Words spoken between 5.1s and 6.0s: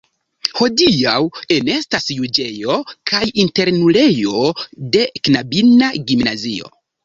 knabina